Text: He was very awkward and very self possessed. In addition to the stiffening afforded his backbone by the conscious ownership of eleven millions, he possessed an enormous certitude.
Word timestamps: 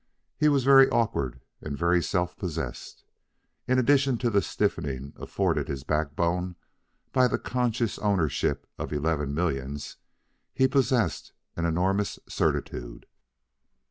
He 0.35 0.49
was 0.49 0.63
very 0.63 0.89
awkward 0.89 1.41
and 1.61 1.77
very 1.77 2.01
self 2.01 2.35
possessed. 2.35 3.03
In 3.67 3.77
addition 3.77 4.17
to 4.17 4.31
the 4.31 4.41
stiffening 4.41 5.13
afforded 5.15 5.67
his 5.67 5.83
backbone 5.83 6.55
by 7.11 7.27
the 7.27 7.37
conscious 7.37 7.99
ownership 7.99 8.65
of 8.79 8.91
eleven 8.91 9.31
millions, 9.35 9.97
he 10.55 10.67
possessed 10.67 11.33
an 11.55 11.65
enormous 11.65 12.17
certitude. 12.27 13.05